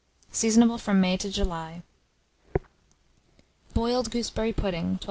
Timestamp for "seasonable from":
0.33-0.99